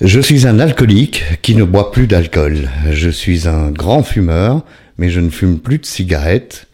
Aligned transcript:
Je 0.00 0.20
suis 0.20 0.46
un 0.46 0.60
alcoolique 0.60 1.24
qui 1.42 1.56
ne 1.56 1.64
boit 1.64 1.90
plus 1.90 2.06
d'alcool. 2.06 2.70
Je 2.92 3.10
suis 3.10 3.48
un 3.48 3.72
grand 3.72 4.04
fumeur, 4.04 4.64
mais 4.96 5.10
je 5.10 5.18
ne 5.18 5.28
fume 5.28 5.58
plus 5.58 5.78
de 5.78 5.86
cigarettes. 5.86 6.68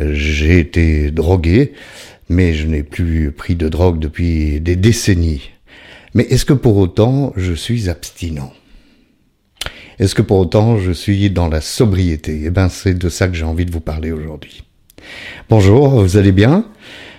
J'ai 0.00 0.60
été 0.60 1.10
drogué, 1.10 1.72
mais 2.28 2.54
je 2.54 2.68
n'ai 2.68 2.84
plus 2.84 3.32
pris 3.32 3.56
de 3.56 3.68
drogue 3.68 3.98
depuis 3.98 4.60
des 4.60 4.76
décennies. 4.76 5.50
Mais 6.14 6.22
est-ce 6.30 6.44
que 6.44 6.52
pour 6.52 6.76
autant 6.76 7.32
je 7.36 7.52
suis 7.52 7.88
abstinent? 7.88 8.52
Est-ce 9.98 10.14
que 10.14 10.22
pour 10.22 10.38
autant 10.38 10.78
je 10.78 10.92
suis 10.92 11.30
dans 11.30 11.48
la 11.48 11.60
sobriété? 11.60 12.42
Eh 12.44 12.50
bien 12.50 12.68
c'est 12.68 12.94
de 12.94 13.08
ça 13.08 13.26
que 13.26 13.34
j'ai 13.34 13.44
envie 13.44 13.66
de 13.66 13.72
vous 13.72 13.80
parler 13.80 14.12
aujourd'hui. 14.12 14.62
Bonjour, 15.50 15.88
vous 16.00 16.16
allez 16.16 16.32
bien? 16.32 16.64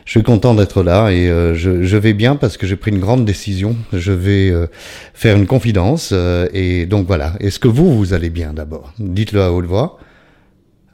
Je 0.09 0.13
suis 0.13 0.23
content 0.23 0.55
d'être 0.55 0.81
là 0.81 1.11
et 1.11 1.29
euh, 1.29 1.53
je, 1.53 1.95
vais 1.95 2.13
bien 2.13 2.35
parce 2.35 2.57
que 2.57 2.65
j'ai 2.65 2.75
pris 2.75 2.89
une 2.89 2.97
grande 2.97 3.25
décision. 3.25 3.75
Je 3.93 4.11
vais 4.11 4.49
euh, 4.49 4.65
faire 5.13 5.35
une 5.35 5.45
confidence 5.45 6.09
euh, 6.13 6.47
et 6.51 6.87
donc 6.87 7.05
voilà. 7.05 7.33
Est-ce 7.39 7.59
que 7.59 7.67
vous, 7.67 7.95
vous 7.95 8.11
allez 8.11 8.31
bien 8.31 8.51
d'abord? 8.51 8.91
Dites-le 8.97 9.43
à 9.43 9.51
haute 9.51 9.65
voix. 9.65 9.99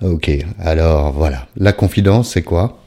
Ok, 0.02 0.30
alors 0.60 1.14
voilà. 1.14 1.48
La 1.56 1.72
confidence, 1.72 2.32
c'est 2.32 2.42
quoi? 2.42 2.84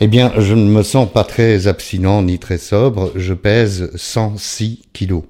Eh 0.00 0.08
bien, 0.08 0.32
je 0.36 0.54
ne 0.54 0.68
me 0.68 0.82
sens 0.82 1.08
pas 1.08 1.22
très 1.22 1.68
abstinent 1.68 2.22
ni 2.22 2.40
très 2.40 2.58
sobre. 2.58 3.12
Je 3.14 3.34
pèse 3.34 3.92
106 3.94 4.82
kilos. 4.92 5.22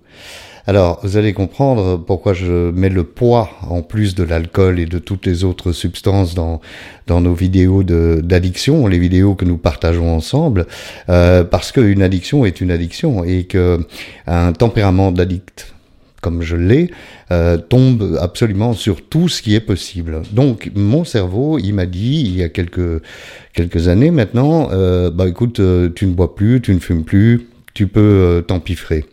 Alors, 0.69 1.01
vous 1.03 1.17
allez 1.17 1.33
comprendre 1.33 1.97
pourquoi 1.97 2.35
je 2.35 2.71
mets 2.73 2.91
le 2.91 3.03
poids 3.03 3.49
en 3.71 3.81
plus 3.81 4.15
de 4.15 4.23
l'alcool 4.23 4.79
et 4.79 4.85
de 4.85 4.99
toutes 4.99 5.25
les 5.25 5.43
autres 5.43 5.73
substances 5.73 6.35
dans 6.35 6.61
dans 7.07 7.23
nos 7.23 7.33
vidéos 7.33 7.83
d'addiction, 7.83 8.87
les 8.87 8.99
vidéos 8.99 9.35
que 9.35 9.47
nous 9.47 9.57
partageons 9.57 10.15
ensemble, 10.15 10.67
euh, 11.09 11.43
parce 11.43 11.73
qu'une 11.73 12.03
addiction 12.03 12.45
est 12.45 12.61
une 12.61 12.71
addiction 12.71 13.25
et 13.25 13.45
que 13.45 13.81
un 14.27 14.53
tempérament 14.53 15.11
d'addict 15.11 15.73
comme 16.21 16.43
je 16.43 16.57
l'ai, 16.57 16.91
euh, 17.31 17.57
tombe 17.57 18.19
absolument 18.21 18.75
sur 18.75 19.01
tout 19.01 19.29
ce 19.29 19.41
qui 19.41 19.55
est 19.55 19.61
possible. 19.61 20.21
Donc 20.33 20.71
mon 20.75 21.05
cerveau, 21.05 21.59
il 21.59 21.73
m'a 21.73 21.87
dit 21.87 22.25
il 22.27 22.37
y 22.37 22.43
a 22.43 22.51
quelques 22.51 23.01
quelques 23.55 23.89
années 23.89 24.11
maintenant, 24.11 24.69
euh, 24.73 25.11
bah 25.11 25.29
écoute, 25.29 25.61
euh, 25.61 25.89
tu 25.95 26.07
ne 26.07 26.13
bois 26.13 26.35
plus, 26.35 26.61
tu 26.61 26.75
ne 26.75 26.79
fumes 26.79 27.05
plus, 27.05 27.49
tu 27.79 27.87
peux 27.87 28.01
euh, 28.01 28.41
t'empiffrer. 28.41 29.05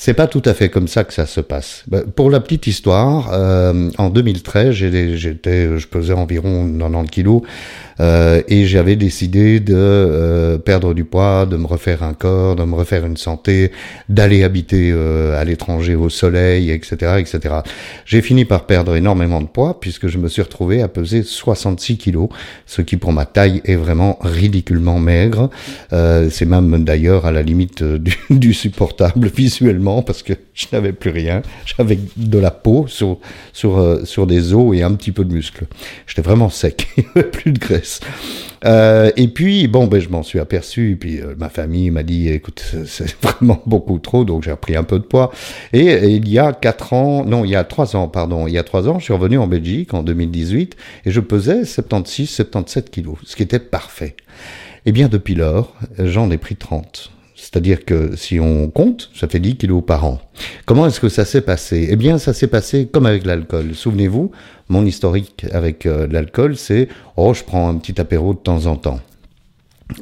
C'est 0.00 0.14
pas 0.14 0.28
tout 0.28 0.42
à 0.44 0.54
fait 0.54 0.68
comme 0.68 0.86
ça 0.86 1.02
que 1.02 1.12
ça 1.12 1.26
se 1.26 1.40
passe. 1.40 1.82
Bah, 1.88 2.02
pour 2.14 2.30
la 2.30 2.38
petite 2.38 2.68
histoire, 2.68 3.30
euh, 3.32 3.90
en 3.98 4.10
2013, 4.10 4.72
j'étais, 4.72 5.76
je 5.76 5.88
pesais 5.88 6.12
environ 6.12 6.72
90 6.78 7.10
kilos 7.10 7.42
euh, 8.00 8.40
et 8.46 8.66
j'avais 8.66 8.94
décidé 8.94 9.58
de 9.58 9.74
euh, 9.76 10.58
perdre 10.58 10.94
du 10.94 11.04
poids, 11.04 11.46
de 11.46 11.56
me 11.56 11.66
refaire 11.66 12.04
un 12.04 12.14
corps, 12.14 12.54
de 12.54 12.62
me 12.62 12.76
refaire 12.76 13.04
une 13.04 13.16
santé, 13.16 13.72
d'aller 14.08 14.44
habiter 14.44 14.92
euh, 14.92 15.40
à 15.40 15.44
l'étranger 15.44 15.96
au 15.96 16.08
soleil, 16.08 16.70
etc., 16.70 17.16
etc. 17.18 17.56
J'ai 18.04 18.22
fini 18.22 18.44
par 18.44 18.66
perdre 18.66 18.94
énormément 18.94 19.40
de 19.40 19.48
poids 19.48 19.80
puisque 19.80 20.06
je 20.06 20.18
me 20.18 20.28
suis 20.28 20.42
retrouvé 20.42 20.80
à 20.80 20.86
peser 20.86 21.24
66 21.24 21.98
kilos, 21.98 22.28
ce 22.66 22.82
qui 22.82 22.96
pour 22.98 23.12
ma 23.12 23.26
taille 23.26 23.60
est 23.64 23.74
vraiment 23.74 24.16
ridiculement 24.20 25.00
maigre. 25.00 25.50
C'est 25.90 26.44
même 26.44 26.84
d'ailleurs 26.84 27.26
à 27.26 27.32
la 27.32 27.42
limite 27.42 27.82
du, 27.82 28.16
du 28.30 28.54
supportable 28.54 29.28
visuellement 29.36 29.87
parce 30.04 30.22
que 30.22 30.32
je 30.54 30.66
n'avais 30.72 30.92
plus 30.92 31.10
rien. 31.10 31.42
J'avais 31.64 31.98
de 32.16 32.38
la 32.38 32.50
peau 32.50 32.86
sur, 32.86 33.18
sur, 33.52 33.78
euh, 33.78 34.04
sur 34.04 34.26
des 34.26 34.54
os 34.54 34.76
et 34.76 34.82
un 34.82 34.94
petit 34.94 35.12
peu 35.12 35.24
de 35.24 35.32
muscle. 35.32 35.66
J'étais 36.06 36.22
vraiment 36.22 36.50
sec, 36.50 36.88
il 36.96 37.04
n'y 37.04 37.10
avait 37.14 37.30
plus 37.30 37.52
de 37.52 37.58
graisse. 37.58 38.00
Euh, 38.64 39.10
et 39.16 39.28
puis, 39.28 39.68
bon, 39.68 39.86
ben, 39.86 40.00
je 40.00 40.08
m'en 40.08 40.22
suis 40.22 40.38
aperçu. 40.38 40.96
Puis, 41.00 41.20
euh, 41.20 41.34
ma 41.38 41.48
famille 41.48 41.90
m'a 41.90 42.02
dit, 42.02 42.28
écoute, 42.28 42.62
c'est 42.86 43.16
vraiment 43.22 43.62
beaucoup 43.66 43.98
trop, 43.98 44.24
donc 44.24 44.42
j'ai 44.42 44.50
repris 44.50 44.76
un 44.76 44.84
peu 44.84 44.98
de 44.98 45.04
poids. 45.04 45.30
Et, 45.72 45.86
et, 45.86 46.10
il 46.16 46.28
y 46.28 46.38
a 46.38 46.52
quatre 46.52 46.92
ans, 46.92 47.24
non, 47.24 47.44
il 47.44 47.50
y 47.50 47.56
a 47.56 47.64
trois 47.64 47.96
ans, 47.96 48.08
pardon, 48.08 48.46
il 48.46 48.54
y 48.54 48.58
a 48.58 48.64
trois 48.64 48.88
ans, 48.88 48.98
je 48.98 49.04
suis 49.04 49.14
revenu 49.14 49.38
en 49.38 49.46
Belgique 49.46 49.94
en 49.94 50.02
2018 50.02 50.76
et 51.06 51.10
je 51.10 51.20
pesais 51.20 51.64
76, 51.64 52.28
77 52.28 52.90
kilos, 52.90 53.16
ce 53.24 53.36
qui 53.36 53.42
était 53.42 53.58
parfait. 53.58 54.16
Eh 54.86 54.92
bien, 54.92 55.08
depuis 55.08 55.34
lors, 55.34 55.74
j'en 55.98 56.30
ai 56.30 56.38
pris 56.38 56.56
30. 56.56 57.10
C'est-à-dire 57.40 57.84
que 57.84 58.16
si 58.16 58.40
on 58.40 58.68
compte, 58.68 59.10
ça 59.14 59.28
fait 59.28 59.38
10 59.38 59.56
kilos 59.56 59.84
par 59.86 60.04
an. 60.04 60.20
Comment 60.66 60.88
est-ce 60.88 60.98
que 60.98 61.08
ça 61.08 61.24
s'est 61.24 61.40
passé? 61.40 61.86
Eh 61.88 61.94
bien, 61.94 62.18
ça 62.18 62.32
s'est 62.34 62.48
passé 62.48 62.88
comme 62.92 63.06
avec 63.06 63.24
l'alcool. 63.24 63.76
Souvenez-vous, 63.76 64.32
mon 64.68 64.84
historique 64.84 65.46
avec 65.52 65.86
euh, 65.86 66.08
l'alcool, 66.10 66.56
c'est 66.56 66.88
oh, 67.16 67.32
je 67.34 67.44
prends 67.44 67.68
un 67.68 67.76
petit 67.76 68.00
apéro 68.00 68.34
de 68.34 68.40
temps 68.40 68.66
en 68.66 68.74
temps. 68.74 68.98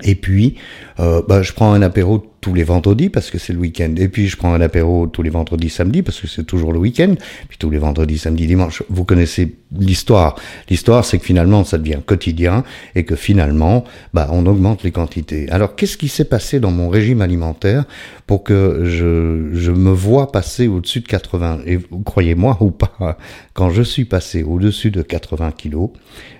Et 0.02 0.14
puis, 0.14 0.56
euh, 0.98 1.20
bah, 1.28 1.42
je 1.42 1.52
prends 1.52 1.74
un 1.74 1.82
apéro 1.82 2.24
tous 2.46 2.54
les 2.54 2.62
vendredis 2.62 3.08
parce 3.08 3.32
que 3.32 3.38
c'est 3.38 3.52
le 3.52 3.58
week-end. 3.58 3.92
Et 3.96 4.06
puis, 4.06 4.28
je 4.28 4.36
prends 4.36 4.54
un 4.54 4.60
apéro 4.60 5.08
tous 5.08 5.22
les 5.22 5.30
vendredis, 5.30 5.68
samedis 5.68 6.02
parce 6.02 6.20
que 6.20 6.28
c'est 6.28 6.44
toujours 6.44 6.72
le 6.72 6.78
week-end. 6.78 7.12
Puis 7.48 7.58
tous 7.58 7.70
les 7.70 7.78
vendredis, 7.78 8.18
samedis, 8.18 8.46
dimanche. 8.46 8.84
Vous 8.88 9.04
connaissez 9.04 9.56
l'histoire. 9.72 10.36
L'histoire, 10.70 11.04
c'est 11.04 11.18
que 11.18 11.24
finalement, 11.24 11.64
ça 11.64 11.76
devient 11.76 11.98
quotidien 12.06 12.62
et 12.94 13.04
que 13.04 13.16
finalement, 13.16 13.82
bah, 14.14 14.28
on 14.30 14.46
augmente 14.46 14.84
les 14.84 14.92
quantités. 14.92 15.50
Alors, 15.50 15.74
qu'est-ce 15.74 15.96
qui 15.96 16.06
s'est 16.06 16.24
passé 16.24 16.60
dans 16.60 16.70
mon 16.70 16.88
régime 16.88 17.20
alimentaire 17.20 17.84
pour 18.28 18.44
que 18.44 18.82
je, 18.84 19.50
je 19.52 19.72
me 19.72 19.90
vois 19.90 20.30
passer 20.30 20.68
au-dessus 20.68 21.00
de 21.00 21.08
80 21.08 21.62
Et 21.66 21.80
croyez-moi 22.04 22.58
ou 22.60 22.70
pas, 22.70 23.18
quand 23.54 23.70
je 23.70 23.82
suis 23.82 24.04
passé 24.04 24.44
au-dessus 24.44 24.92
de 24.92 25.02
80 25.02 25.50
kilos, 25.50 25.90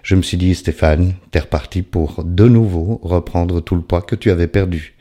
je 0.05 0.15
me 0.15 0.22
suis 0.22 0.37
dit, 0.37 0.55
Stéphane, 0.55 1.15
t'es 1.33 1.41
reparti 1.41 1.83
pour 1.83 2.22
de 2.22 2.47
nouveau 2.47 3.00
reprendre 3.03 3.61
tout 3.61 3.75
le 3.75 3.83
poids 3.83 4.03
que 4.03 4.15
tu 4.15 4.31
avais 4.31 4.47
perdu 4.47 4.95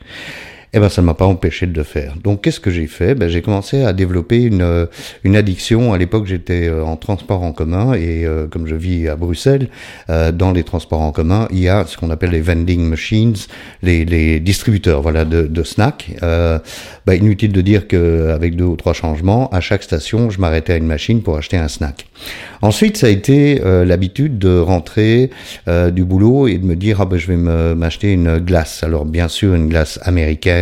eh 0.72 0.78
ben 0.78 0.88
ça 0.88 1.00
ne 1.00 1.06
m'a 1.06 1.14
pas 1.14 1.26
empêché 1.26 1.66
de 1.66 1.76
le 1.76 1.84
faire. 1.84 2.14
Donc 2.22 2.42
qu'est-ce 2.42 2.60
que 2.60 2.70
j'ai 2.70 2.86
fait? 2.86 3.14
Ben, 3.14 3.28
J'ai 3.28 3.42
commencé 3.42 3.82
à 3.82 3.92
développer 3.92 4.42
une, 4.42 4.62
euh, 4.62 4.86
une 5.24 5.36
addiction. 5.36 5.92
À 5.92 5.98
l'époque, 5.98 6.26
j'étais 6.26 6.68
euh, 6.68 6.84
en 6.84 6.96
transport 6.96 7.42
en 7.42 7.52
commun 7.52 7.94
et 7.94 8.26
euh, 8.26 8.46
comme 8.46 8.66
je 8.66 8.74
vis 8.74 9.08
à 9.08 9.16
Bruxelles, 9.16 9.68
dans 10.08 10.52
les 10.52 10.64
transports 10.64 11.00
en 11.00 11.12
commun, 11.12 11.48
il 11.50 11.60
y 11.60 11.68
a 11.68 11.84
ce 11.86 11.96
qu'on 11.96 12.10
appelle 12.10 12.30
les 12.30 12.40
vending 12.40 12.80
machines, 12.88 13.34
les, 13.82 14.04
les 14.04 14.40
distributeurs 14.40 15.02
voilà, 15.02 15.24
de, 15.24 15.42
de 15.46 15.62
snacks. 15.62 16.10
Ben, 16.20 17.14
inutile 17.14 17.52
de 17.52 17.60
dire 17.60 17.86
qu'avec 17.86 18.56
deux 18.56 18.64
ou 18.64 18.76
trois 18.76 18.92
changements, 18.92 19.48
à 19.50 19.60
chaque 19.60 19.82
station, 19.82 20.30
je 20.30 20.40
m'arrêtais 20.40 20.72
à 20.72 20.76
une 20.76 20.86
machine 20.86 21.22
pour 21.22 21.36
acheter 21.36 21.56
un 21.56 21.68
snack. 21.68 22.06
Ensuite, 22.62 22.96
ça 22.96 23.06
a 23.06 23.10
été 23.10 23.60
l'habitude 23.84 24.38
de 24.38 24.58
rentrer 24.58 25.30
du 25.66 26.04
boulot 26.04 26.48
et 26.48 26.58
de 26.58 26.64
me 26.64 26.74
dire, 26.74 27.00
ah 27.00 27.06
ben, 27.06 27.18
je 27.18 27.32
vais 27.32 27.36
m'acheter 27.74 28.12
une 28.12 28.38
glace. 28.38 28.82
Alors 28.82 29.04
bien 29.04 29.28
sûr, 29.28 29.54
une 29.54 29.68
glace 29.68 29.98
américaine 30.02 30.55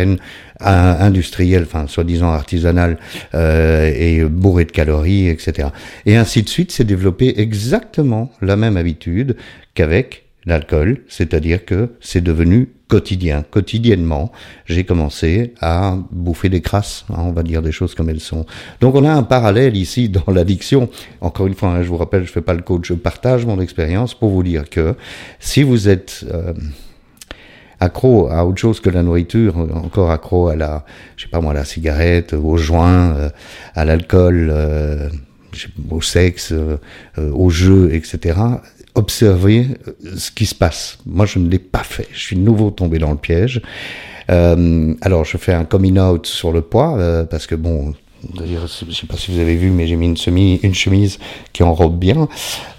industrielle, 0.59 1.63
enfin 1.63 1.87
soi-disant 1.87 2.29
artisanale 2.29 2.97
euh, 3.33 3.91
et 3.95 4.23
bourrée 4.23 4.65
de 4.65 4.71
calories, 4.71 5.27
etc. 5.27 5.69
Et 6.05 6.15
ainsi 6.15 6.43
de 6.43 6.49
suite, 6.49 6.71
c'est 6.71 6.83
développé 6.83 7.39
exactement 7.39 8.31
la 8.41 8.55
même 8.55 8.77
habitude 8.77 9.35
qu'avec 9.73 10.25
l'alcool, 10.45 11.01
c'est-à-dire 11.07 11.65
que 11.65 11.89
c'est 11.99 12.21
devenu 12.21 12.69
quotidien. 12.87 13.43
Quotidiennement, 13.49 14.31
j'ai 14.65 14.83
commencé 14.83 15.53
à 15.59 15.97
bouffer 16.11 16.49
des 16.49 16.61
crasses, 16.61 17.05
hein, 17.09 17.15
on 17.19 17.31
va 17.31 17.41
dire 17.41 17.63
des 17.63 17.71
choses 17.71 17.95
comme 17.95 18.09
elles 18.09 18.19
sont. 18.19 18.45
Donc 18.79 18.95
on 18.95 19.03
a 19.03 19.11
un 19.11 19.23
parallèle 19.23 19.75
ici 19.75 20.07
dans 20.07 20.31
l'addiction. 20.31 20.89
Encore 21.21 21.47
une 21.47 21.55
fois, 21.55 21.69
hein, 21.69 21.83
je 21.83 21.87
vous 21.87 21.97
rappelle, 21.97 22.25
je 22.25 22.31
fais 22.31 22.41
pas 22.41 22.53
le 22.53 22.61
coach, 22.61 22.87
je 22.87 22.93
partage 22.93 23.45
mon 23.45 23.59
expérience 23.59 24.13
pour 24.13 24.29
vous 24.29 24.43
dire 24.43 24.69
que 24.69 24.95
si 25.39 25.63
vous 25.63 25.89
êtes 25.89 26.25
euh, 26.31 26.53
accro 27.79 28.27
à 28.29 28.45
autre 28.45 28.59
chose 28.59 28.79
que 28.79 28.89
la 28.89 29.03
nourriture, 29.03 29.57
encore 29.57 30.11
accro 30.11 30.47
à 30.47 30.55
la, 30.55 30.85
je 31.17 31.23
sais 31.23 31.29
pas 31.29 31.41
moi, 31.41 31.53
la 31.53 31.65
cigarette, 31.65 32.33
au 32.33 32.57
joint, 32.57 33.15
euh, 33.15 33.29
à 33.75 33.85
l'alcool, 33.85 34.49
euh, 34.51 35.09
au 35.89 36.01
sexe, 36.01 36.51
euh, 36.51 36.77
au 37.17 37.49
jeu, 37.49 37.93
etc. 37.93 38.39
Observez 38.95 39.67
ce 40.15 40.31
qui 40.31 40.45
se 40.45 40.55
passe. 40.55 40.99
Moi, 41.05 41.25
je 41.25 41.39
ne 41.39 41.49
l'ai 41.49 41.59
pas 41.59 41.83
fait. 41.83 42.07
Je 42.13 42.19
suis 42.19 42.37
nouveau 42.37 42.71
tombé 42.71 42.97
dans 42.97 43.11
le 43.11 43.17
piège. 43.17 43.61
alors, 44.27 45.25
je 45.25 45.37
fais 45.37 45.53
un 45.53 45.65
coming 45.65 45.99
out 45.99 46.25
sur 46.25 46.51
le 46.51 46.61
poids 46.61 46.97
parce 47.29 47.45
que 47.45 47.55
bon, 47.55 47.93
Je 48.33 48.85
ne 48.85 48.91
sais 48.91 49.07
pas 49.07 49.17
si 49.17 49.31
vous 49.31 49.39
avez 49.39 49.55
vu, 49.55 49.69
mais 49.69 49.87
j'ai 49.87 49.95
mis 49.95 50.07
une, 50.07 50.17
chemise, 50.17 50.59
une 50.63 50.73
chemise 50.73 51.19
qui 51.53 51.63
enrobe 51.63 51.97
bien 51.97 52.27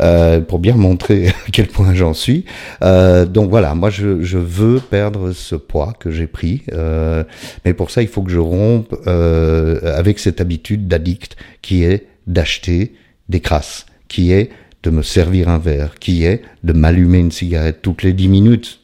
euh, 0.00 0.40
pour 0.40 0.58
bien 0.58 0.74
montrer 0.74 1.28
à 1.46 1.50
quel 1.52 1.68
point 1.68 1.94
j'en 1.94 2.14
suis. 2.14 2.44
Euh, 2.82 3.26
donc 3.26 3.50
voilà, 3.50 3.74
moi 3.74 3.90
je, 3.90 4.22
je, 4.22 4.38
veux 4.38 4.80
perdre 4.80 5.32
ce 5.32 5.54
poids 5.54 5.94
que 5.98 6.10
j'ai 6.10 6.26
pris, 6.26 6.62
euh, 6.72 7.24
mais 7.64 7.74
pour 7.74 7.90
ça 7.90 8.02
il 8.02 8.08
faut 8.08 8.22
que 8.22 8.30
je 8.30 8.38
rompe 8.38 8.94
euh, 9.06 9.96
avec 9.96 10.18
cette 10.18 10.40
habitude 10.40 10.88
d'addict 10.88 11.36
qui 11.62 11.84
est 11.84 12.06
d'acheter 12.26 12.94
des 13.28 13.40
crasses, 13.40 13.86
qui 14.08 14.32
est 14.32 14.50
de 14.82 14.90
me 14.90 15.02
servir 15.02 15.48
un 15.48 15.58
verre, 15.58 15.98
qui 15.98 16.24
est 16.24 16.42
de 16.64 16.72
m'allumer 16.72 17.18
une 17.18 17.32
cigarette 17.32 17.80
toutes 17.82 18.02
les 18.02 18.12
dix 18.12 18.28
minutes 18.28 18.80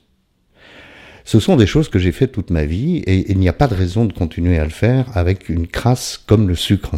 Ce 1.25 1.41
sont 1.41 1.57
des 1.57 1.67
choses 1.67 1.89
que 1.89 1.99
j'ai 1.99 2.13
fait 2.13 2.27
toute 2.27 2.51
ma 2.51 2.65
vie 2.65 2.99
et 3.07 3.31
il 3.31 3.39
n'y 3.39 3.49
a 3.49 3.53
pas 3.53 3.69
de 3.69 3.75
raison 3.75 4.05
de 4.05 4.13
continuer 4.13 4.59
à 4.59 4.65
le 4.65 4.71
faire 4.71 5.07
avec 5.15 5.49
une 5.49 5.67
crasse 5.67 6.21
comme 6.27 6.49
le 6.49 6.55
sucre. 6.55 6.93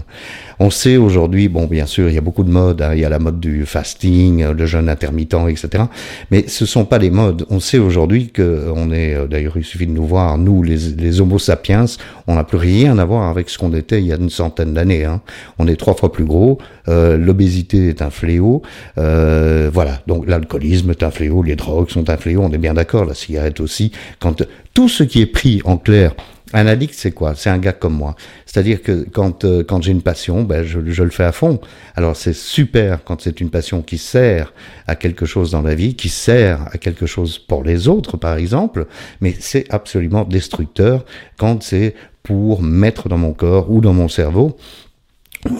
On 0.59 0.71
sait 0.71 0.97
aujourd'hui, 0.97 1.49
bon, 1.49 1.67
bien 1.67 1.87
sûr, 1.87 2.09
il 2.09 2.15
y 2.15 2.19
a 2.19 2.23
beaucoup 2.23 2.45
de 2.45 2.51
modes. 2.51 2.83
Hein. 2.83 2.95
il 2.95 3.01
y 3.01 3.05
a 3.05 3.09
la 3.09 3.19
mode 3.19 3.41
du 3.41 3.67
fasting, 3.67 4.47
le 4.47 4.67
jeûne 4.67 4.89
intermittent, 4.89 5.37
etc. 5.49 5.85
Mais 6.31 6.47
ce 6.49 6.67
sont 6.67 6.85
pas 6.85 6.99
les 6.99 7.11
modes. 7.11 7.47
On 7.51 7.61
sait 7.61 7.79
aujourd'hui 7.79 8.31
que 8.31 8.71
on 8.75 8.91
est, 8.93 9.15
euh, 9.15 9.27
d'ailleurs, 9.27 9.57
il 9.57 9.65
suffit 9.65 9.87
de 9.87 9.93
nous 9.93 10.07
voir, 10.07 10.39
nous, 10.39 10.63
les, 10.63 10.77
les 10.77 11.21
Homo 11.21 11.39
sapiens, 11.39 11.85
on 12.27 12.35
n'a 12.35 12.45
plus 12.45 12.59
rien 12.59 12.99
à 12.99 13.05
voir 13.05 13.29
avec 13.29 13.51
ce 13.51 13.59
qu'on 13.59 13.73
était 13.75 14.01
il 14.01 14.07
y 14.07 14.13
a 14.13 14.17
une 14.17 14.31
centaine 14.31 14.75
d'années. 14.75 15.05
Hein. 15.05 15.21
On 15.59 15.67
est 15.67 15.77
trois 15.77 15.95
fois 15.95 16.13
plus 16.13 16.25
gros. 16.25 16.59
Euh, 16.89 17.17
L'obésité 17.17 17.89
est 17.89 18.03
un 18.03 18.11
fléau. 18.11 18.63
Euh, 18.99 19.71
voilà. 19.73 20.01
Donc 20.07 20.29
l'alcoolisme 20.29 20.91
est 20.91 21.03
un 21.03 21.11
fléau. 21.11 21.43
Les 21.43 21.57
drogues 21.57 21.91
sont 21.91 22.09
un 22.11 22.17
fléau. 22.17 22.43
On 22.43 22.53
est 22.53 22.59
bien 22.59 22.75
d'accord. 22.75 23.05
La 23.05 23.15
cigarette 23.15 23.61
aussi. 23.61 23.93
Quand 24.19 24.43
tout 24.73 24.89
ce 24.89 25.03
qui 25.03 25.21
est 25.21 25.27
pris 25.27 25.61
en 25.65 25.77
clair 25.77 26.15
un 26.53 26.69
addict, 26.69 26.95
c'est 26.95 27.11
quoi? 27.11 27.35
C'est 27.35 27.51
un 27.51 27.59
gars 27.59 27.73
comme 27.73 27.95
moi. 27.95 28.15
C'est-à-dire 28.47 28.81
que 28.81 29.05
quand, 29.11 29.45
euh, 29.45 29.65
quand 29.65 29.83
j'ai 29.83 29.91
une 29.91 30.03
passion, 30.03 30.45
ben, 30.45 30.63
je, 30.63 30.79
je, 30.87 31.03
le 31.03 31.11
fais 31.11 31.25
à 31.25 31.33
fond. 31.33 31.61
Alors 31.97 32.15
c'est 32.15 32.33
super 32.35 33.03
quand 33.03 33.23
c'est 33.23 33.41
une 33.41 33.51
passion 33.51 33.83
qui 33.83 33.99
sert 33.99 34.53
à 34.87 34.95
quelque 34.95 35.27
chose 35.27 35.51
dans 35.51 35.63
la 35.63 35.75
vie, 35.75 35.97
qui 35.97 36.09
sert 36.09 36.69
à 36.73 36.79
quelque 36.79 37.07
chose 37.07 37.39
pour 37.39 37.65
les 37.65 37.89
autres, 37.89 38.17
par 38.17 38.37
exemple, 38.37 38.87
mais 39.21 39.35
c'est 39.41 39.67
absolument 39.71 40.23
destructeur 40.25 41.05
quand 41.39 41.63
c'est 41.63 41.97
pour 42.23 42.63
mettre 42.63 43.09
dans 43.09 43.19
mon 43.19 43.33
corps 43.33 43.71
ou 43.71 43.81
dans 43.81 43.93
mon 43.93 44.09
cerveau 44.09 44.57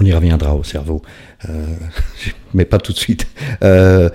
on 0.01 0.05
y 0.05 0.13
reviendra 0.13 0.55
au 0.55 0.65
cerveau, 0.65 1.03
euh, 1.49 1.67
mais 2.55 2.65
pas 2.65 2.79
tout 2.79 2.93
de 2.93 2.99
suite. 2.99 3.27
Euh, 3.63 4.09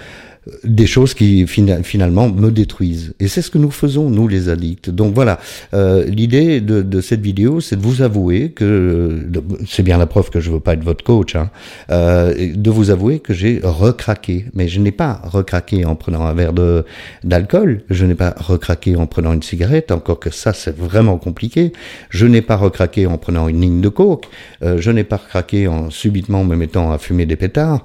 des 0.63 0.87
choses 0.87 1.13
qui 1.13 1.47
finalement 1.47 2.29
me 2.29 2.51
détruisent. 2.51 3.13
Et 3.19 3.27
c'est 3.27 3.41
ce 3.41 3.49
que 3.49 3.57
nous 3.57 3.71
faisons, 3.71 4.09
nous 4.09 4.27
les 4.27 4.49
addicts. 4.49 4.89
Donc 4.89 5.13
voilà, 5.13 5.39
euh, 5.73 6.05
l'idée 6.05 6.61
de, 6.61 6.81
de, 6.81 7.01
cette 7.01 7.21
vidéo, 7.21 7.61
c'est 7.61 7.75
de 7.75 7.81
vous 7.81 8.01
avouer 8.01 8.51
que, 8.51 9.27
c'est 9.67 9.83
bien 9.83 9.97
la 9.97 10.05
preuve 10.05 10.29
que 10.29 10.39
je 10.39 10.51
veux 10.51 10.59
pas 10.59 10.73
être 10.73 10.83
votre 10.83 11.03
coach, 11.03 11.35
hein, 11.35 11.49
euh, 11.91 12.53
de 12.55 12.69
vous 12.69 12.89
avouer 12.89 13.19
que 13.19 13.33
j'ai 13.33 13.59
recraqué. 13.63 14.45
Mais 14.53 14.67
je 14.67 14.79
n'ai 14.79 14.91
pas 14.91 15.21
recraqué 15.23 15.85
en 15.85 15.95
prenant 15.95 16.25
un 16.25 16.33
verre 16.33 16.53
de 16.53 16.85
d'alcool, 17.23 17.81
je 17.89 18.05
n'ai 18.05 18.15
pas 18.15 18.35
recraqué 18.37 18.95
en 18.95 19.07
prenant 19.07 19.33
une 19.33 19.43
cigarette, 19.43 19.91
encore 19.91 20.19
que 20.19 20.29
ça 20.29 20.53
c'est 20.53 20.75
vraiment 20.75 21.17
compliqué. 21.17 21.73
Je 22.09 22.25
n'ai 22.25 22.41
pas 22.41 22.55
recraqué 22.55 23.07
en 23.07 23.17
prenant 23.17 23.47
une 23.47 23.61
ligne 23.61 23.81
de 23.81 23.89
coke, 23.89 24.27
euh, 24.63 24.77
je 24.79 24.91
n'ai 24.91 25.03
pas 25.03 25.17
recraqué 25.17 25.67
en 25.67 25.89
subitement 25.89 26.43
me 26.43 26.55
mettant 26.55 26.91
à 26.91 26.97
fumer 26.97 27.25
des 27.25 27.35
pétards. 27.35 27.83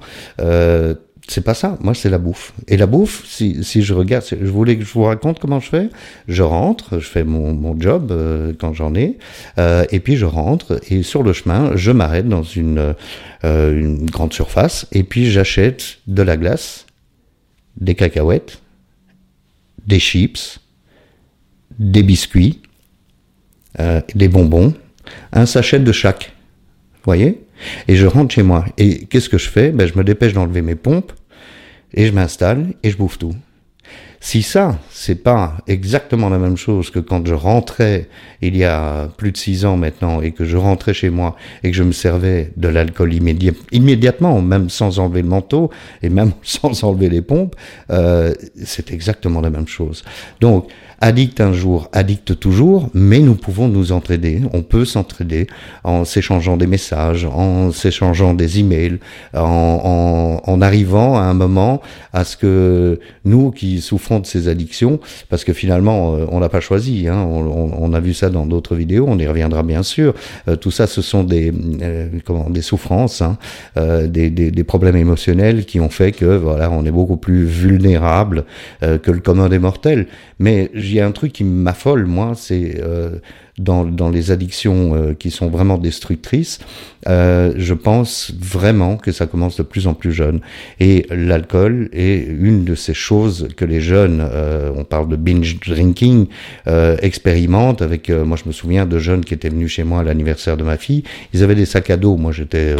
C'est 1.27 1.41
pas 1.41 1.55
ça. 1.55 1.77
Moi, 1.81 1.95
c'est 1.95 2.09
la 2.09 2.19
bouffe. 2.19 2.53
Et 2.67 2.77
la 2.77 2.85
bouffe, 2.85 3.25
si, 3.25 3.63
si 3.63 3.81
je 3.81 3.93
regarde, 3.93 4.23
je 4.29 4.45
voulais 4.45 4.77
que 4.77 4.85
je 4.85 4.93
vous 4.93 5.03
raconte 5.03 5.39
comment 5.39 5.59
je 5.59 5.69
fais. 5.69 5.89
Je 6.27 6.43
rentre, 6.43 6.99
je 6.99 7.07
fais 7.07 7.23
mon, 7.23 7.79
job 7.79 8.11
euh, 8.11 8.53
quand 8.57 8.73
j'en 8.73 8.93
ai, 8.93 9.17
euh, 9.57 9.85
et 9.91 9.99
puis 9.99 10.17
je 10.17 10.25
rentre 10.25 10.79
et 10.89 11.03
sur 11.03 11.23
le 11.23 11.33
chemin, 11.33 11.75
je 11.75 11.91
m'arrête 11.91 12.29
dans 12.29 12.43
une, 12.43 12.93
euh, 13.43 13.79
une 13.79 14.05
grande 14.05 14.33
surface 14.33 14.87
et 14.91 15.03
puis 15.03 15.29
j'achète 15.31 15.97
de 16.07 16.21
la 16.21 16.37
glace, 16.37 16.85
des 17.77 17.95
cacahuètes, 17.95 18.61
des 19.87 19.99
chips, 19.99 20.59
des 21.79 22.03
biscuits, 22.03 22.61
des 24.15 24.29
bonbons, 24.29 24.73
un 25.33 25.45
sachet 25.45 25.79
de 25.79 25.91
chaque. 25.91 26.33
Voyez? 27.03 27.44
Et 27.87 27.95
je 27.95 28.05
rentre 28.05 28.33
chez 28.33 28.43
moi. 28.43 28.65
Et 28.77 29.05
qu'est-ce 29.05 29.29
que 29.29 29.37
je 29.37 29.49
fais? 29.49 29.71
Ben, 29.71 29.87
Je 29.87 29.97
me 29.97 30.03
dépêche 30.03 30.33
d'enlever 30.33 30.61
mes 30.61 30.75
pompes 30.75 31.13
et 31.93 32.05
je 32.07 32.11
m'installe 32.11 32.73
et 32.83 32.91
je 32.91 32.97
bouffe 32.97 33.17
tout. 33.17 33.33
Si 34.25 34.41
ça, 34.41 34.79
c'est 34.89 35.21
pas 35.21 35.53
exactement 35.67 36.29
la 36.29 36.39
même 36.39 36.57
chose 36.57 36.89
que 36.89 36.97
quand 36.97 37.27
je 37.27 37.35
rentrais 37.35 38.09
il 38.41 38.57
y 38.57 38.63
a 38.63 39.07
plus 39.17 39.31
de 39.31 39.37
six 39.37 39.65
ans 39.65 39.77
maintenant 39.77 40.19
et 40.19 40.31
que 40.31 40.45
je 40.45 40.57
rentrais 40.57 40.95
chez 40.95 41.11
moi 41.11 41.35
et 41.63 41.69
que 41.69 41.77
je 41.77 41.83
me 41.83 41.91
servais 41.91 42.51
de 42.57 42.67
l'alcool 42.67 43.13
immédiatement, 43.13 44.41
même 44.41 44.71
sans 44.71 44.97
enlever 44.97 45.21
le 45.21 45.27
manteau 45.27 45.69
et 46.01 46.09
même 46.09 46.31
sans 46.41 46.83
enlever 46.83 47.09
les 47.09 47.21
pompes, 47.21 47.55
euh, 47.91 48.33
c'est 48.63 48.91
exactement 48.91 49.41
la 49.41 49.51
même 49.51 49.67
chose. 49.67 50.03
Donc, 50.41 50.69
addict 51.01 51.41
un 51.41 51.53
jour, 51.53 51.89
addict 51.91 52.39
toujours, 52.39 52.89
mais 52.93 53.19
nous 53.19 53.35
pouvons 53.35 53.67
nous 53.67 53.91
entraider. 53.91 54.41
On 54.53 54.63
peut 54.63 54.85
s'entraider 54.85 55.45
en 55.83 56.05
s'échangeant 56.05 56.57
des 56.57 56.67
messages, 56.67 57.25
en 57.25 57.71
s'échangeant 57.71 58.33
des 58.33 58.59
emails, 58.59 58.99
en, 59.35 60.41
en, 60.45 60.51
en, 60.51 60.61
arrivant 60.61 61.17
à 61.17 61.21
un 61.21 61.33
moment 61.33 61.81
à 62.13 62.23
ce 62.23 62.37
que 62.37 62.99
nous 63.23 63.51
qui 63.51 63.81
souffrons 63.81 64.14
de 64.19 64.25
ces 64.25 64.47
addictions, 64.47 64.99
parce 65.29 65.43
que 65.43 65.53
finalement 65.53 66.15
euh, 66.15 66.25
on 66.29 66.39
l'a 66.39 66.49
pas 66.49 66.59
choisi, 66.59 67.07
hein, 67.07 67.17
on, 67.17 67.71
on, 67.77 67.93
a 67.93 67.99
vu 67.99 68.13
ça 68.13 68.29
dans 68.29 68.45
d'autres 68.45 68.75
vidéos, 68.75 69.05
on 69.07 69.17
y 69.17 69.27
reviendra 69.27 69.63
bien 69.63 69.83
sûr. 69.83 70.13
Euh, 70.47 70.55
tout 70.55 70.71
ça, 70.71 70.87
ce 70.87 71.01
sont 71.01 71.23
des 71.23 71.53
euh, 71.81 72.09
comment 72.25 72.49
des 72.49 72.61
souffrances, 72.61 73.21
hein, 73.21 73.37
des, 73.75 74.29
des, 74.29 74.51
des, 74.51 74.63
problèmes 74.63 74.95
émotionnels 74.95 75.65
qui 75.65 75.79
ont 75.79 75.89
fait 75.89 76.11
que 76.11 76.25
voilà, 76.25 76.71
on 76.71 76.85
est 76.85 76.91
beaucoup 76.91 77.17
plus 77.17 77.45
vulnérable 77.45 78.45
que 78.81 79.11
le 79.11 79.19
commun 79.19 79.49
des 79.49 79.59
mortels. 79.59 80.07
Mais 80.39 80.69
a 80.99 81.05
un 81.05 81.11
truc 81.11 81.33
qui 81.33 81.43
m'affole, 81.43 82.05
moi, 82.05 82.33
c'est 82.35 82.81
euh, 82.81 83.19
dans, 83.57 83.85
dans, 83.85 84.09
les 84.09 84.31
addictions 84.31 84.95
euh, 84.95 85.13
qui 85.13 85.31
sont 85.31 85.49
vraiment 85.49 85.77
destructrices, 85.77 86.59
euh, 87.07 87.53
je 87.57 87.73
pense 87.73 88.31
vraiment 88.37 88.97
que 88.97 89.11
ça 89.11 89.27
commence 89.27 89.57
de 89.57 89.63
plus 89.63 89.87
en 89.87 89.93
plus 89.93 90.11
jeune. 90.11 90.41
Et 90.79 91.05
l'alcool 91.09 91.89
est 91.93 92.27
une 92.27 92.63
de 92.65 92.75
ces 92.75 92.93
choses 92.93 93.47
que 93.55 93.65
les 93.65 93.81
jeunes, 93.81 94.21
euh, 94.21 94.71
on 94.75 94.83
parle 94.83 95.07
de 95.07 95.15
binge 95.15 95.59
drinking, 95.59 96.27
euh, 96.67 96.97
expérimentent 97.01 97.81
avec, 97.81 98.09
moi 98.09 98.37
je 98.41 98.47
me 98.47 98.53
souviens 98.53 98.85
de 98.85 98.99
jeunes 98.99 99.23
qui 99.23 99.33
étaient 99.33 99.49
venus 99.49 99.71
chez 99.71 99.83
moi 99.83 100.01
à 100.01 100.03
l'anniversaire 100.03 100.57
de 100.57 100.63
ma 100.63 100.77
fille, 100.77 101.03
ils 101.33 101.43
avaient 101.43 101.55
des 101.55 101.65
sacs 101.65 101.89
à 101.89 101.97
dos, 101.97 102.17
moi 102.17 102.31
j'étais 102.31 102.75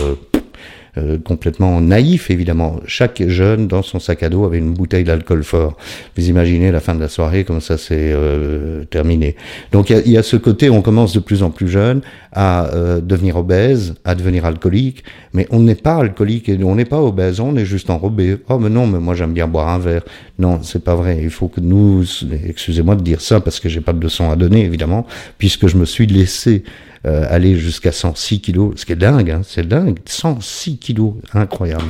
euh, 0.97 1.17
complètement 1.17 1.81
naïf, 1.81 2.31
évidemment. 2.31 2.79
Chaque 2.85 3.27
jeune, 3.27 3.67
dans 3.67 3.81
son 3.81 3.99
sac 3.99 4.23
à 4.23 4.29
dos, 4.29 4.45
avait 4.45 4.57
une 4.57 4.73
bouteille 4.73 5.03
d'alcool 5.03 5.43
fort. 5.43 5.77
Vous 6.15 6.29
imaginez 6.29 6.71
la 6.71 6.79
fin 6.79 6.95
de 6.95 7.01
la 7.01 7.09
soirée, 7.09 7.43
comme 7.43 7.61
ça 7.61 7.77
c'est 7.77 8.11
euh, 8.13 8.85
terminé. 8.85 9.35
Donc 9.71 9.89
il 9.89 10.07
y, 10.07 10.11
y, 10.11 10.17
a 10.17 10.23
ce 10.23 10.37
côté, 10.37 10.69
on 10.69 10.81
commence 10.81 11.13
de 11.13 11.19
plus 11.19 11.43
en 11.43 11.49
plus 11.49 11.67
jeune 11.67 12.01
à 12.35 12.67
euh, 12.67 12.99
devenir 13.01 13.37
obèse, 13.37 13.95
à 14.03 14.13
devenir 14.13 14.45
alcoolique, 14.45 15.03
mais 15.33 15.47
on 15.51 15.61
n'est 15.61 15.75
pas 15.75 15.95
alcoolique 15.95 16.49
et 16.49 16.61
on 16.63 16.75
n'est 16.75 16.85
pas 16.85 17.01
obèse, 17.01 17.39
on 17.39 17.55
est 17.55 17.65
juste 17.65 17.89
enrobé. 17.89 18.37
Oh 18.49 18.59
mais 18.59 18.69
non, 18.69 18.87
mais 18.87 18.99
moi 18.99 19.15
j'aime 19.15 19.33
bien 19.33 19.47
boire 19.47 19.69
un 19.69 19.79
verre. 19.79 20.03
Non, 20.37 20.59
c'est 20.61 20.83
pas 20.83 20.95
vrai. 20.95 21.19
Il 21.21 21.29
faut 21.29 21.47
que 21.47 21.61
nous, 21.61 22.03
excusez-moi 22.45 22.95
de 22.95 23.01
dire 23.01 23.21
ça 23.21 23.39
parce 23.39 23.59
que 23.59 23.69
j'ai 23.69 23.81
pas 23.81 23.93
de 23.93 24.01
leçon 24.01 24.29
à 24.29 24.35
donner 24.35 24.63
évidemment, 24.65 25.07
puisque 25.37 25.67
je 25.67 25.77
me 25.77 25.85
suis 25.85 26.07
laissé 26.07 26.63
euh, 27.05 27.23
aller 27.29 27.55
jusqu'à 27.55 27.91
106 27.91 28.39
kilos, 28.41 28.73
ce 28.77 28.85
qui 28.85 28.93
est 28.93 28.95
dingue, 28.95 29.29
hein, 29.29 29.41
c'est 29.43 29.67
dingue, 29.67 29.99
106 30.05 30.77
kilos, 30.79 31.13
incroyable. 31.33 31.83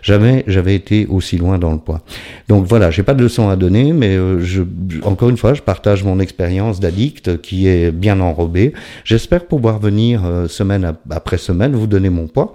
Jamais 0.00 0.44
j'avais 0.46 0.74
été 0.74 1.06
aussi 1.06 1.36
loin 1.36 1.58
dans 1.58 1.72
le 1.72 1.78
poids. 1.78 2.00
Donc 2.48 2.64
voilà, 2.64 2.90
j'ai 2.90 3.02
pas 3.02 3.12
de 3.12 3.22
leçon 3.22 3.50
à 3.50 3.56
donner, 3.56 3.92
mais 3.92 4.16
euh, 4.16 4.40
je, 4.40 4.62
encore 5.04 5.28
une 5.28 5.36
fois, 5.36 5.52
je 5.52 5.60
partage 5.60 6.04
mon 6.04 6.20
expérience 6.20 6.80
d'addict 6.80 7.42
qui 7.42 7.68
est 7.68 7.90
bien 7.90 8.18
enrobée. 8.20 8.72
J'espère 9.04 9.44
pouvoir 9.44 9.78
venir 9.78 10.24
euh, 10.24 10.48
semaine 10.48 10.94
après 11.10 11.36
semaine 11.36 11.74
vous 11.74 11.86
donner 11.86 12.08
mon 12.08 12.26
poids, 12.26 12.54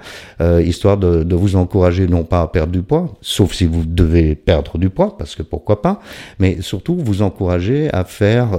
histoire 0.63 0.97
de, 0.97 1.23
de 1.23 1.35
vous 1.35 1.56
encourager 1.56 2.07
non 2.07 2.23
pas 2.23 2.42
à 2.42 2.47
perdre 2.47 2.71
du 2.71 2.81
poids, 2.81 3.13
sauf 3.21 3.53
si 3.53 3.65
vous 3.65 3.85
devez 3.85 4.35
perdre 4.35 4.77
du 4.77 4.89
poids, 4.89 5.18
parce 5.18 5.35
que 5.35 5.44
pourquoi 5.44 5.81
pas, 5.81 6.01
mais 6.39 6.61
surtout 6.61 6.95
vous 6.97 7.21
encourager 7.21 7.89
à 7.94 8.03
faire 8.03 8.49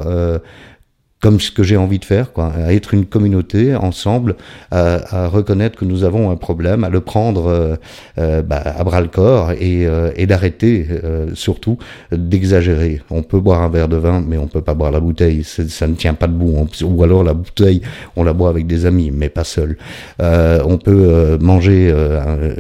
comme 1.21 1.41
ce 1.41 1.51
que 1.51 1.65
j'ai 1.65 1.77
envie 1.77 1.99
de 1.99 2.05
faire, 2.05 2.33
quoi, 2.33 2.53
à 2.55 2.73
être 2.73 2.95
une 2.95 3.05
communauté 3.05 3.75
ensemble, 3.75 4.37
à, 4.71 5.25
à, 5.25 5.29
reconnaître 5.29 5.77
que 5.77 5.85
nous 5.85 6.05
avons 6.05 6.31
un 6.31 6.37
problème, 6.37 6.85
à 6.85 6.91
le 6.91 7.01
prendre 7.01 7.47
euh, 7.49 7.77
euh 8.19 8.43
bah, 8.43 8.63
à 8.65 8.85
bras 8.85 9.01
le 9.01 9.09
corps 9.09 9.51
et, 9.53 9.87
euh, 9.87 10.13
et 10.17 10.27
d'arrêter 10.27 10.87
euh, 10.91 11.31
surtout 11.35 11.79
d'exagérer. 12.13 13.03
On 13.11 13.23
peut 13.23 13.41
boire 13.41 13.63
un 13.63 13.69
verre 13.69 13.89
de 13.89 13.97
vin, 13.97 14.25
mais 14.27 14.39
on 14.39 14.47
peut 14.47 14.61
pas 14.61 14.75
boire 14.75 14.93
la 14.93 15.01
bouteille, 15.01 15.43
ça 15.43 15.87
ne 15.89 15.95
tient 15.95 16.15
pas 16.15 16.29
debout. 16.29 16.55
Ou 16.83 17.03
alors 17.03 17.25
la 17.25 17.35
bouteille, 17.35 17.83
on 18.15 18.23
la 18.23 18.33
boit 18.33 18.51
avec 18.51 18.67
des 18.67 18.87
amis, 18.87 19.11
mais 19.11 19.29
pas 19.29 19.45
seul. 19.45 19.77
on 20.21 20.79
peut 20.79 21.39
manger 21.41 21.93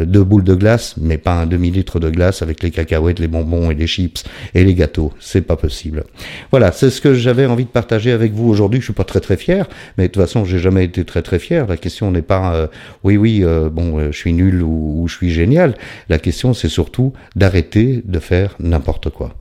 deux 0.04 0.24
boules 0.24 0.44
de 0.44 0.54
glace, 0.54 0.94
mais 1.00 1.18
pas 1.18 1.34
un 1.34 1.46
demi 1.46 1.70
litre 1.70 2.00
de 2.00 2.10
glace 2.10 2.42
avec 2.42 2.62
les 2.62 2.70
cacahuètes, 2.70 3.20
les 3.20 3.28
bonbons 3.28 3.70
et 3.70 3.74
les 3.74 3.86
chips 3.86 4.24
et 4.54 4.64
les 4.64 4.74
gâteaux. 4.74 5.12
C'est 5.20 5.42
pas 5.42 5.56
possible. 5.56 6.04
Voilà, 6.50 6.72
c'est 6.72 6.90
ce 6.90 7.00
que 7.00 7.14
j'avais 7.14 7.46
envie 7.46 7.64
de 7.64 7.70
partager 7.70 8.12
avec 8.12 8.32
vous 8.32 8.47
aujourd'hui, 8.48 8.80
je 8.80 8.86
suis 8.86 8.94
pas 8.94 9.04
très 9.04 9.20
très 9.20 9.36
fier, 9.36 9.68
mais 9.96 10.08
de 10.08 10.12
toute 10.12 10.22
façon, 10.22 10.44
j'ai 10.44 10.58
jamais 10.58 10.84
été 10.84 11.04
très 11.04 11.22
très 11.22 11.38
fier. 11.38 11.66
La 11.66 11.76
question 11.76 12.10
n'est 12.10 12.22
pas 12.22 12.54
euh, 12.54 12.66
oui 13.04 13.16
oui 13.16 13.40
euh, 13.42 13.68
bon 13.70 13.98
euh, 13.98 14.12
je 14.12 14.18
suis 14.18 14.32
nul 14.32 14.62
ou, 14.62 15.06
je 15.08 15.14
suis 15.14 15.30
génial. 15.30 15.74
La 16.08 16.18
question 16.18 16.54
c'est 16.54 16.68
surtout 16.68 17.12
d'arrêter 17.36 18.02
de 18.04 18.18
faire 18.18 18.56
n'importe 18.60 19.10
quoi. 19.10 19.34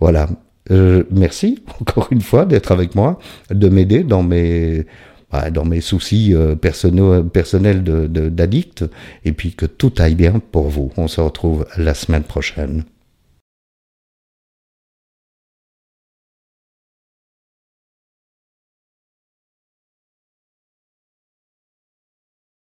Voilà. 0.00 0.28
merci 1.10 1.62
encore 1.80 2.08
une 2.10 2.20
fois 2.20 2.44
d'être 2.44 2.72
avec 2.72 2.94
moi, 2.94 3.18
de 3.50 3.68
m'aider 3.68 4.02
dans 4.04 4.22
mes 4.22 4.86
dans 5.50 5.64
mes 5.64 5.80
soucis 5.80 6.34
personnels, 6.60 7.82
d'addict, 7.82 8.84
et 9.24 9.32
puis 9.32 9.54
que 9.54 9.64
tout 9.64 9.92
aille 9.96 10.14
bien 10.14 10.42
pour 10.52 10.68
vous. 10.68 10.92
On 10.98 11.08
se 11.08 11.22
retrouve 11.22 11.66
la 11.78 11.94
semaine 11.94 12.22
prochaine. 12.22 12.84